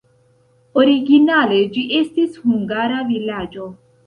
Originale 0.83 1.59
ĝi 1.75 1.83
estis 1.99 2.41
hungara 2.47 2.99
vilaĝo. 3.13 3.71